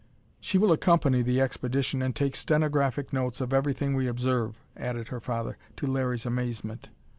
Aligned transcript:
"She 0.39 0.57
will 0.57 0.71
accompany 0.71 1.21
the 1.21 1.39
expedition 1.39 2.01
and 2.01 2.15
take 2.15 2.35
stenographic 2.35 3.13
notes 3.13 3.39
of 3.39 3.53
everything 3.53 3.93
we 3.93 4.07
observe," 4.07 4.59
added 4.75 5.09
her 5.09 5.19
father, 5.19 5.59
to 5.75 5.85
Larry's 5.85 6.25
amazement. 6.25 6.89